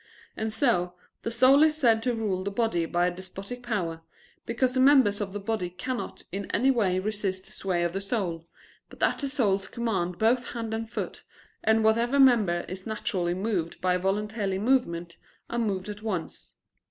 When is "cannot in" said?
5.69-6.49